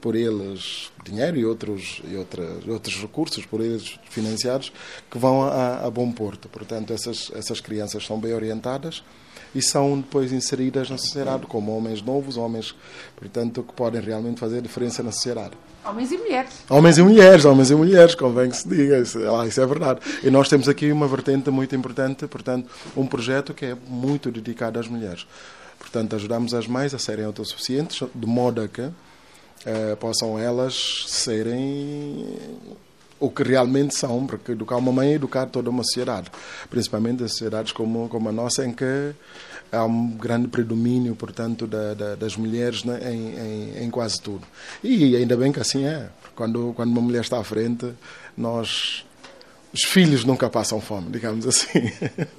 por 0.00 0.14
eles, 0.14 0.90
dinheiro 1.02 1.38
e 1.38 1.46
outros, 1.46 2.02
e 2.06 2.14
outras, 2.14 2.66
outros 2.68 3.00
recursos 3.00 3.46
por 3.46 3.62
eles 3.62 3.98
financiados, 4.10 4.70
que 5.10 5.16
vão 5.16 5.42
a, 5.42 5.78
a 5.78 5.90
bom 5.90 6.12
porto. 6.12 6.46
Portanto, 6.48 6.92
essas, 6.92 7.30
essas 7.34 7.58
crianças 7.58 8.04
são 8.04 8.20
bem 8.20 8.34
orientadas 8.34 9.02
e 9.54 9.62
são 9.62 9.98
depois 9.98 10.30
inseridas 10.30 10.90
na 10.90 10.98
sociedade 10.98 11.46
como 11.46 11.74
homens 11.74 12.02
novos, 12.02 12.36
homens, 12.36 12.74
portanto, 13.16 13.62
que 13.62 13.72
podem 13.72 14.00
realmente 14.02 14.40
fazer 14.40 14.60
diferença 14.60 15.02
na 15.02 15.10
sociedade. 15.10 15.56
Homens 15.84 16.10
e 16.12 16.16
mulheres. 16.16 16.50
Homens 16.70 16.98
e 16.98 17.02
mulheres, 17.02 17.44
homens 17.44 17.70
e 17.70 17.74
mulheres, 17.74 18.14
convém 18.14 18.48
que 18.48 18.56
se 18.56 18.68
diga, 18.68 18.98
isso, 18.98 19.18
ah, 19.28 19.46
isso 19.46 19.60
é 19.60 19.66
verdade. 19.66 20.00
E 20.22 20.30
nós 20.30 20.48
temos 20.48 20.68
aqui 20.68 20.90
uma 20.90 21.06
vertente 21.06 21.50
muito 21.50 21.76
importante, 21.76 22.26
portanto, 22.26 22.70
um 22.96 23.06
projeto 23.06 23.52
que 23.52 23.66
é 23.66 23.76
muito 23.86 24.30
dedicado 24.30 24.80
às 24.80 24.88
mulheres. 24.88 25.26
Portanto, 25.78 26.16
ajudamos 26.16 26.54
as 26.54 26.66
mães 26.66 26.94
a 26.94 26.98
serem 26.98 27.26
autossuficientes, 27.26 28.08
de 28.14 28.26
modo 28.26 28.62
a 28.62 28.68
que 28.68 28.80
uh, 28.80 29.96
possam 30.00 30.38
elas 30.38 31.04
serem 31.06 32.38
o 33.20 33.30
que 33.30 33.42
realmente 33.42 33.94
são, 33.94 34.26
porque 34.26 34.52
educar 34.52 34.76
uma 34.76 34.92
mãe 34.92 35.12
é 35.12 35.14
educar 35.14 35.46
toda 35.46 35.70
uma 35.70 35.84
sociedade, 35.84 36.30
principalmente 36.68 37.22
as 37.22 37.32
sociedades 37.32 37.72
como, 37.72 38.08
como 38.08 38.28
a 38.28 38.32
nossa, 38.32 38.64
em 38.64 38.72
que 38.72 39.14
há 39.74 39.84
um 39.84 40.10
grande 40.10 40.48
predomínio, 40.48 41.14
portanto, 41.14 41.66
da, 41.66 41.94
da, 41.94 42.14
das 42.14 42.36
mulheres 42.36 42.84
né, 42.84 43.12
em, 43.12 43.38
em, 43.38 43.84
em, 43.84 43.90
quase 43.90 44.20
tudo. 44.20 44.46
E 44.82 45.16
ainda 45.16 45.36
bem 45.36 45.52
que 45.52 45.60
assim 45.60 45.84
é. 45.84 46.08
Quando, 46.34 46.72
quando 46.74 46.90
uma 46.90 47.00
mulher 47.00 47.20
está 47.20 47.38
à 47.38 47.44
frente, 47.44 47.92
nós. 48.36 49.04
Os 49.72 49.82
filhos 49.82 50.24
nunca 50.24 50.48
passam 50.48 50.80
fome, 50.80 51.10
digamos 51.10 51.46
assim. 51.46 51.90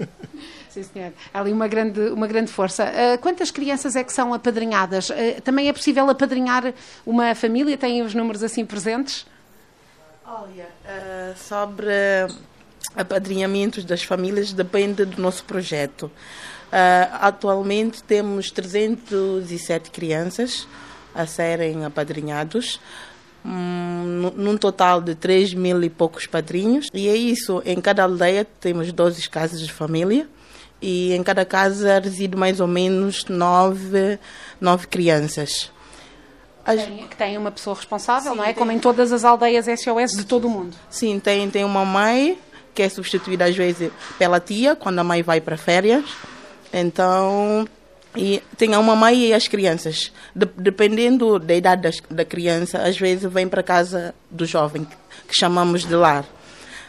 Sim, 0.70 0.84
senhor. 0.84 1.14
Há 1.34 1.40
ali 1.40 1.54
uma 1.54 1.70
grande, 1.70 2.02
uma 2.10 2.28
grande 2.28 2.52
força. 2.52 2.86
Uh, 2.86 3.18
quantas 3.22 3.50
crianças 3.50 3.96
é 3.96 4.04
que 4.04 4.12
são 4.12 4.34
apadrinhadas? 4.34 5.10
Uh, 5.10 5.42
também 5.42 5.70
é 5.70 5.74
possível 5.74 6.10
apadrinhar 6.10 6.74
uma 7.06 7.34
família? 7.34 7.78
Têm 7.78 8.02
os 8.02 8.14
números 8.14 8.44
assim 8.44 8.66
presentes? 8.66 9.26
Olha, 10.26 10.68
uh, 10.86 11.38
sobre 11.38 11.88
apadrinhamentos 12.94 13.86
das 13.86 14.04
famílias 14.04 14.52
depende 14.52 15.06
do 15.06 15.22
nosso 15.22 15.46
projeto. 15.46 16.12
Uh, 16.76 17.08
atualmente 17.22 18.04
temos 18.04 18.52
307 18.52 19.90
crianças 19.92 20.68
a 21.14 21.26
serem 21.26 21.86
apadrinhados, 21.86 22.82
um, 23.46 24.30
num 24.36 24.58
total 24.58 25.00
de 25.00 25.16
3 25.16 25.54
mil 25.54 25.82
e 25.82 25.90
poucos 25.90 26.28
padrinhos. 26.28 26.88
E 26.94 27.08
é 27.08 27.16
isso, 27.16 27.64
em 27.66 27.80
cada 27.80 28.04
aldeia 28.04 28.46
temos 28.60 28.92
12 28.92 29.30
casas 29.30 29.62
de 29.62 29.72
família 29.72 30.28
e 30.82 31.14
em 31.14 31.24
cada 31.24 31.46
casa 31.46 31.98
reside 31.98 32.36
mais 32.36 32.60
ou 32.60 32.68
menos 32.68 33.24
9, 33.24 34.20
9 34.60 34.88
crianças. 34.88 35.72
As... 36.66 36.84
Tem, 36.84 37.08
que 37.08 37.16
tem 37.16 37.38
uma 37.38 37.52
pessoa 37.52 37.78
responsável, 37.78 38.34
Sim, 38.34 38.38
não 38.38 38.44
é? 38.44 38.48
Tem... 38.48 38.56
Como 38.56 38.74
em 38.74 38.80
todas 38.80 39.14
as 39.14 39.24
aldeias 39.24 39.66
SOS 39.80 40.12
de 40.12 40.26
todo 40.26 40.48
o 40.48 40.50
mundo. 40.50 40.76
Sim, 40.90 41.22
tem, 41.22 41.50
tem 41.50 41.64
uma 41.64 41.86
mãe 41.86 42.38
que 42.74 42.84
é 42.84 42.90
substituída 42.90 43.46
às 43.46 43.56
vezes 43.56 43.90
pela 44.20 44.42
tia, 44.42 44.76
quando 44.76 45.00
a 45.00 45.04
mãe 45.06 45.24
vai 45.24 45.40
para 45.40 45.56
férias 45.56 46.04
então, 46.80 47.68
e 48.16 48.42
tem 48.58 48.74
a 48.74 48.82
mamãe 48.82 49.28
e 49.28 49.34
as 49.34 49.48
crianças. 49.48 50.12
De, 50.36 50.46
dependendo 50.58 51.40
da 51.40 51.54
idade 51.54 51.82
das, 51.82 52.02
da 52.10 52.26
criança, 52.26 52.80
às 52.80 52.98
vezes 52.98 53.32
vem 53.32 53.48
para 53.48 53.64
casa 53.64 54.14
do 54.30 54.46
jovem, 54.46 54.86
que 55.28 55.38
chamamos 55.38 55.86
de 55.86 55.96
lar. 55.96 56.26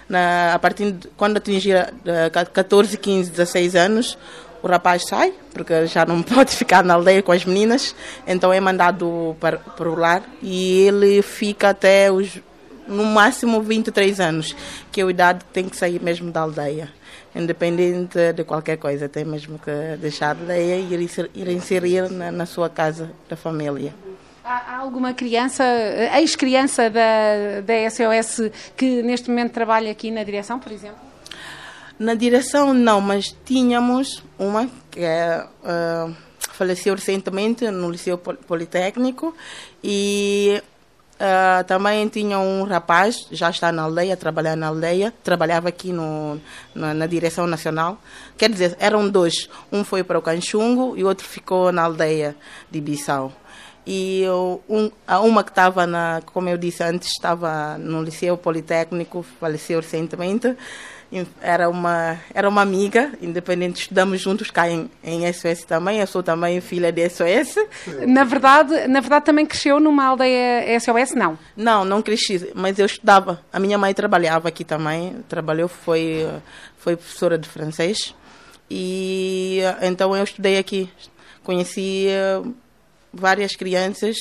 Na, 0.09 0.55
a 0.55 0.59
partir 0.59 0.93
de 0.93 1.09
quando 1.17 1.37
atingir 1.37 1.77
uh, 1.77 2.51
14, 2.53 2.97
15, 2.97 3.31
16 3.31 3.75
anos, 3.75 4.19
o 4.63 4.69
rapaz 4.69 5.05
sai, 5.07 5.33
porque 5.53 5.87
já 5.87 6.05
não 6.05 6.23
pode 6.25 6.55
ficar 6.55 6.85
na 6.85 6.95
aldeia 6.95 7.23
com 7.23 7.33
as 7.33 7.45
meninas, 7.45 7.95
então 8.27 8.53
é 8.53 8.61
mandado 8.61 9.37
para, 9.41 9.59
para 9.59 9.89
o 9.89 9.95
lar 9.95 10.23
e 10.43 10.87
ele 10.87 11.23
fica 11.23 11.71
até 11.71 12.11
os 12.11 12.41
no 12.87 13.05
máximo 13.05 13.63
23 13.63 14.21
anos, 14.21 14.57
que 14.91 15.01
é 15.01 15.05
a 15.05 15.11
idade 15.11 15.45
que 15.45 15.53
tem 15.53 15.69
que 15.69 15.77
sair 15.77 16.01
mesmo 16.03 16.31
da 16.31 16.41
aldeia 16.41 16.91
independente 17.37 18.33
de 18.33 18.45
qualquer 18.45 18.79
coisa, 18.79 19.09
tem 19.09 19.25
mesmo 19.25 19.59
que 19.59 19.97
deixar 19.99 20.35
de 20.35 20.53
e 20.53 20.95
ir, 20.95 21.31
ir 21.35 21.49
inserir 21.49 22.11
na, 22.11 22.33
na 22.33 22.47
sua 22.47 22.71
casa 22.71 23.11
da 23.29 23.37
família. 23.37 23.95
Há 24.43 24.79
alguma 24.79 25.13
criança, 25.13 25.65
ex-criança 26.19 26.89
da, 26.89 27.61
da 27.63 27.91
SOS, 27.91 28.51
que 28.77 29.03
neste 29.03 29.29
momento 29.29 29.53
trabalha 29.53 29.91
aqui 29.91 30.11
na 30.11 30.23
direção, 30.23 30.59
por 30.59 30.73
exemplo? 30.73 30.99
Na 31.99 32.15
direção 32.15 32.73
não, 32.73 33.01
mas 33.01 33.37
tínhamos 33.45 34.23
uma 34.39 34.71
que 34.91 35.01
uh, 35.01 36.15
faleceu 36.53 36.95
recentemente 36.95 37.69
no 37.71 37.91
Liceu 37.91 38.19
Politécnico 38.19 39.35
e 39.83 40.63
Uh, 41.17 41.65
também 41.65 42.07
tinha 42.09 42.39
um 42.39 42.65
rapaz, 42.65 43.27
já 43.33 43.49
está 43.49 43.73
na 43.73 43.85
aldeia, 43.85 44.15
trabalhar 44.19 44.55
na 44.55 44.67
aldeia, 44.67 45.15
trabalhava 45.25 45.67
aqui 45.67 45.91
no, 45.91 46.39
na, 46.75 46.93
na, 46.93 47.07
direção 47.07 47.47
nacional. 47.47 47.99
Quer 48.37 48.51
dizer, 48.51 48.77
eram 48.79 49.09
dois. 49.09 49.49
Um 49.73 49.83
foi 49.83 50.05
para 50.05 50.19
o 50.19 50.23
Canchungo 50.23 50.95
e 50.95 51.03
outro 51.03 51.27
ficou 51.27 51.73
na 51.73 51.85
aldeia 51.85 52.37
de 52.71 52.83
Bissau. 52.83 53.33
E 53.87 54.21
eu, 54.23 54.61
um, 54.69 54.91
a 55.07 55.21
uma 55.21 55.43
que 55.43 55.51
estava, 55.51 55.87
na, 55.87 56.21
como 56.27 56.51
eu 56.51 56.59
disse 56.59 56.83
antes, 56.83 57.09
estava 57.09 57.79
no 57.79 58.03
Liceu 58.03 58.37
Politécnico, 58.37 59.25
faleceu 59.41 59.81
recentemente. 59.81 60.55
Era 61.41 61.69
uma, 61.69 62.19
era 62.35 62.49
uma 62.49 62.63
amiga, 62.63 63.13
independente, 63.23 63.83
estudamos 63.83 64.21
juntos 64.21 64.51
cá 64.51 64.69
em, 64.69 64.91
em 65.05 65.33
SOS 65.33 65.65
também. 65.65 66.01
Eu 66.01 66.07
sou 66.07 66.23
também 66.23 66.61
filha 66.61 66.91
de 66.91 67.09
SOS. 67.09 67.57
Na 68.07 68.25
verdade, 68.25 68.89
na 68.89 69.01
verdade 69.01 69.25
também 69.25 69.47
cresceu 69.47 69.79
numa 69.79 70.05
aldeia 70.05 70.79
SOS, 70.81 71.15
não? 71.15 71.39
Não, 71.57 71.85
não 71.85 72.03
cresci, 72.03 72.51
mas 72.55 72.79
eu 72.79 72.87
estudava. 72.87 73.41
A 73.53 73.61
minha 73.61 73.79
mãe 73.79 73.95
trabalhava 73.95 74.49
aqui 74.49 74.65
também, 74.65 75.25
trabalhou, 75.29 75.69
foi, 75.69 76.27
foi 76.79 76.97
professora 76.97 77.39
de 77.39 77.49
francês. 77.49 78.15
E 78.69 79.61
então 79.81 80.17
eu 80.17 80.25
estudei 80.25 80.59
aqui. 80.59 80.91
Conheci 81.45 82.09
várias 83.13 83.55
crianças 83.55 84.17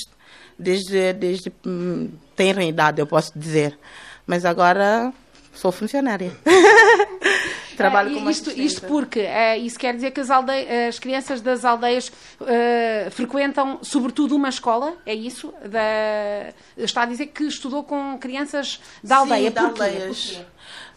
desde, 0.58 1.14
desde 1.14 1.52
hum, 1.66 2.12
tenra 2.36 2.64
idade, 2.64 3.02
eu 3.02 3.08
posso 3.08 3.38
dizer. 3.38 3.78
Mas 4.26 4.46
agora 4.46 5.14
sou 5.56 5.72
funcionária. 5.72 6.32
Trabalho 7.76 8.20
com 8.20 8.30
isto, 8.30 8.50
isto 8.52 8.82
porque 8.86 9.22
uh, 9.22 9.60
isso 9.60 9.78
quer 9.78 9.94
dizer 9.94 10.12
que 10.12 10.22
as, 10.22 10.30
as 10.32 11.00
crianças 11.00 11.42
das 11.42 11.66
aldeias 11.66 12.10
uh, 12.40 13.12
frequentam 13.12 13.80
sobretudo 13.82 14.36
uma 14.36 14.50
escola, 14.50 14.94
é 15.06 15.14
isso? 15.14 15.54
Da, 15.64 16.54
está 16.78 17.04
a 17.04 17.06
dizer 17.06 17.28
que 17.28 17.44
estudou 17.44 17.84
com 17.84 18.18
crianças 18.18 18.80
da 19.04 19.18
aldeia. 19.18 19.50
Sim, 19.50 19.54
da 19.54 19.62
aldeias. 19.64 20.42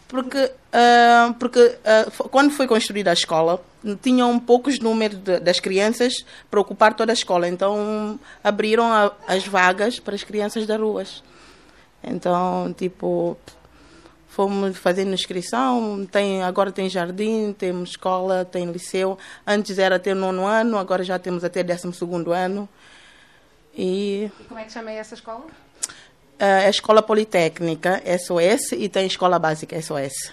Porque, 0.07 0.43
uh, 0.43 1.33
porque 1.37 1.59
uh, 1.59 2.29
quando 2.29 2.51
foi 2.51 2.65
construída 2.65 3.11
a 3.11 3.13
escola, 3.13 3.63
tinham 4.01 4.39
poucos 4.39 4.79
números 4.79 5.19
de, 5.19 5.39
das 5.39 5.59
crianças 5.59 6.25
para 6.49 6.59
ocupar 6.59 6.95
toda 6.95 7.11
a 7.11 7.13
escola. 7.13 7.47
Então, 7.47 8.19
abriram 8.43 8.91
a, 8.91 9.11
as 9.27 9.45
vagas 9.45 9.99
para 9.99 10.15
as 10.15 10.23
crianças 10.23 10.65
das 10.65 10.79
ruas. 10.79 11.23
Então, 12.03 12.73
tipo, 12.75 13.37
fomos 14.29 14.77
fazendo 14.77 15.13
inscrição. 15.13 16.07
Tem, 16.09 16.41
agora 16.43 16.71
tem 16.71 16.89
jardim, 16.89 17.53
temos 17.57 17.89
escola, 17.91 18.45
tem 18.45 18.71
liceu. 18.71 19.17
Antes 19.45 19.77
era 19.77 19.97
até 19.97 20.13
nono 20.13 20.45
ano, 20.45 20.77
agora 20.77 21.03
já 21.03 21.19
temos 21.19 21.43
até 21.43 21.61
décimo 21.61 21.93
segundo 21.93 22.31
ano. 22.31 22.69
E... 23.75 24.31
e 24.39 24.43
como 24.45 24.59
é 24.59 24.63
que 24.63 24.71
chama 24.71 24.91
essa 24.91 25.15
escola? 25.15 25.45
é 26.39 26.67
a 26.67 26.69
escola 26.69 27.01
politécnica 27.01 28.01
SOS 28.17 28.71
e 28.71 28.87
tem 28.87 29.03
a 29.03 29.07
escola 29.07 29.37
básica 29.37 29.79
SOS. 29.81 30.31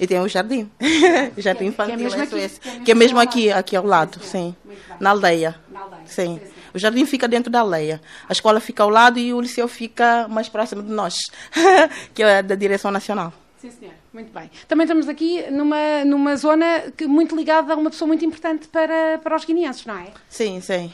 E 0.00 0.06
tem 0.06 0.18
o 0.18 0.26
jardim, 0.26 0.68
o 1.36 1.40
jardim 1.40 1.66
infantil 1.66 1.96
que 1.96 2.02
é 2.02 2.04
mesmo 2.04 2.26
SOS, 2.26 2.60
aqui, 2.66 2.80
que 2.80 2.90
é 2.90 2.94
mesmo 2.94 3.20
aqui, 3.20 3.52
aqui 3.52 3.76
ao 3.76 3.84
lado, 3.84 4.18
sim, 4.24 4.56
na 4.98 5.10
aldeia. 5.10 5.54
Na 5.70 5.80
aldeia. 5.80 6.02
Sim. 6.06 6.40
O 6.74 6.78
jardim 6.78 7.04
fica 7.06 7.26
dentro 7.28 7.50
da 7.50 7.60
aldeia. 7.60 8.00
A 8.28 8.32
escola 8.32 8.60
fica 8.60 8.82
ao 8.82 8.90
lado 8.90 9.18
e 9.18 9.32
o 9.32 9.40
liceu 9.40 9.68
fica 9.68 10.26
mais 10.28 10.48
próximo 10.48 10.82
de 10.82 10.90
nós, 10.90 11.14
que 12.14 12.22
é 12.22 12.42
da 12.42 12.54
direção 12.54 12.90
nacional. 12.90 13.32
Sim, 13.60 13.70
senhor. 13.70 13.94
Muito 14.12 14.32
bem. 14.32 14.50
Também 14.66 14.84
estamos 14.84 15.08
aqui 15.08 15.48
numa, 15.50 16.04
numa 16.04 16.34
zona 16.36 16.90
que, 16.96 17.06
muito 17.06 17.36
ligada 17.36 17.74
a 17.74 17.76
uma 17.76 17.90
pessoa 17.90 18.08
muito 18.08 18.24
importante 18.24 18.66
para, 18.66 19.18
para 19.22 19.36
os 19.36 19.44
guineenses, 19.44 19.86
não 19.86 19.96
é? 19.96 20.08
Sim, 20.28 20.60
sim 20.60 20.92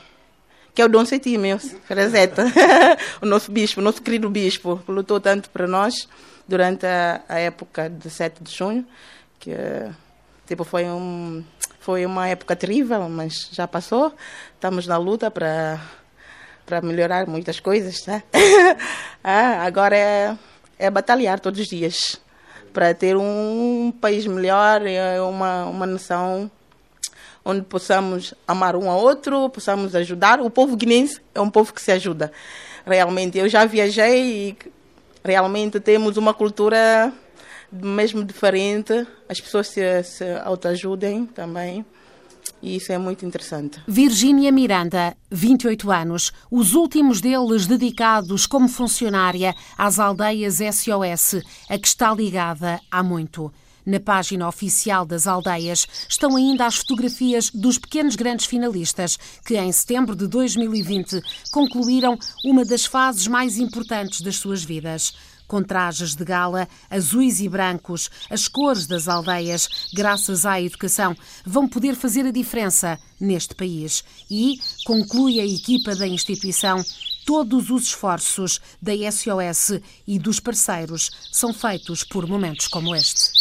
que 0.75 0.83
é 0.83 0.85
o 0.85 0.91
Dom 0.91 1.07
Cetimeu, 1.07 1.59
Frazeta, 1.59 2.45
o 3.23 3.25
nosso 3.25 3.51
bispo, 3.51 3.81
o 3.81 3.83
nosso 3.83 4.03
querido 4.03 4.29
bispo, 4.29 4.79
que 4.85 4.93
lutou 4.93 5.19
tanto 5.19 5.49
para 5.49 5.67
nós 5.67 6.07
durante 6.47 6.85
a, 6.85 7.23
a 7.27 7.39
época 7.39 7.89
de 7.89 8.11
7 8.11 8.45
de 8.45 8.55
junho, 8.55 8.87
que 9.41 9.53
tipo, 10.47 10.65
foi, 10.65 10.85
um, 10.85 11.45
foi 11.81 12.07
uma 12.07 12.29
época 12.29 12.55
terrível, 12.57 13.09
mas 13.09 13.49
já 13.53 13.67
passou. 13.67 14.13
Estamos 14.55 14.87
na 14.87 14.97
luta 14.97 15.31
para 15.31 15.81
para 16.67 16.83
melhorar 16.83 17.29
muitas 17.29 17.61
coisas, 17.61 18.05
né? 18.07 18.25
ah, 19.23 19.65
agora 19.65 19.97
é, 19.97 20.37
é 20.77 20.91
batalhar 20.91 21.39
todos 21.39 21.61
os 21.61 21.69
dias 21.69 22.21
para 22.73 22.93
ter 22.93 23.17
um 23.17 23.93
país 24.01 24.27
melhor, 24.27 24.83
uma, 25.29 25.65
uma 25.67 25.87
nação 25.87 26.51
onde 27.45 27.63
possamos 27.63 28.35
amar 28.47 28.75
um 28.75 28.91
ao 28.91 29.01
outro, 29.01 29.49
possamos 29.49 29.95
ajudar. 29.95 30.41
O 30.41 30.51
povo 30.51 30.77
guinense 30.77 31.21
é 31.33 31.41
um 31.41 31.49
povo 31.49 31.73
que 31.73 31.81
se 31.81 31.93
ajuda. 31.93 32.33
Realmente, 32.85 33.39
eu 33.39 33.49
já 33.49 33.65
viajei 33.65 34.51
e 34.51 34.59
realmente 35.25 35.79
temos 35.79 36.17
uma 36.17 36.35
cultura 36.35 37.13
mesmo 37.73 38.25
diferente. 38.25 39.07
As 39.29 39.41
pessoas 39.41 39.69
se, 39.69 40.03
se 40.03 40.25
autoajudem 40.45 41.27
também. 41.27 41.85
E 42.63 42.77
isso 42.77 42.93
é 42.93 42.99
muito 42.99 43.27
interessante. 43.27 43.81
Virgínia 43.87 44.51
Miranda, 44.51 45.17
28 45.31 45.91
anos, 45.91 46.33
os 46.51 46.75
últimos 46.75 47.21
deles 47.21 47.67
dedicados 47.67 48.47
como 48.47 48.69
funcionária 48.69 49.55
às 49.77 49.99
aldeias 49.99 50.59
SOS, 50.59 51.43
a 51.69 51.79
que 51.79 51.87
está 51.87 52.15
ligada 52.15 52.81
há 52.91 53.03
muito. 53.03 53.53
Na 53.85 54.01
página 54.01 54.49
oficial 54.49 55.07
das 55.07 55.29
aldeias 55.29 55.87
estão 56.09 56.35
ainda 56.35 56.67
as 56.67 56.75
fotografias 56.75 57.51
dos 57.51 57.79
pequenos 57.79 58.17
grandes 58.17 58.45
finalistas 58.45 59.17
que, 59.45 59.57
em 59.57 59.71
setembro 59.71 60.17
de 60.17 60.27
2020, 60.27 61.23
concluíram 61.53 62.19
uma 62.45 62.65
das 62.65 62.85
fases 62.85 63.29
mais 63.29 63.59
importantes 63.59 64.23
das 64.23 64.37
suas 64.37 64.65
vidas. 64.65 65.15
Com 65.47 65.63
trajes 65.63 66.15
de 66.15 66.25
gala, 66.25 66.69
azuis 66.91 67.41
e 67.41 67.49
brancos, 67.49 68.11
as 68.31 68.49
cores 68.49 68.87
das 68.87 69.09
aldeias, 69.09 69.69
graças 69.95 70.45
à 70.45 70.61
educação, 70.61 71.17
vão 71.45 71.69
poder 71.69 71.95
fazer 71.95 72.27
a 72.27 72.31
diferença 72.31 72.99
neste 73.21 73.55
país. 73.55 74.03
E, 74.31 74.59
conclui 74.85 75.41
a 75.41 75.47
equipa 75.47 75.95
da 75.95 76.07
instituição, 76.07 76.83
todos 77.25 77.71
os 77.71 77.85
esforços 77.85 78.61
da 78.81 78.93
SOS 79.11 79.81
e 80.07 80.19
dos 80.19 80.41
parceiros 80.41 81.11
são 81.33 81.53
feitos 81.53 82.05
por 82.05 82.27
momentos 82.27 82.69
como 82.69 82.95
este. 82.95 83.36